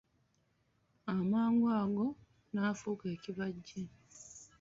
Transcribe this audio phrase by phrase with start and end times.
[1.13, 2.05] Amangu ago,
[2.53, 3.81] n'afuuka ekibajje.